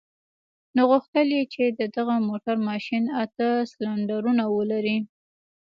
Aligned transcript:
نو 0.75 0.81
غوښتل 0.91 1.27
يې 1.37 1.43
چې 1.53 1.63
د 1.79 1.81
دغه 1.95 2.15
موټر 2.27 2.55
ماشين 2.69 3.03
اته 3.23 3.47
سلنډرونه 3.71 4.43
ولري. 4.55 4.97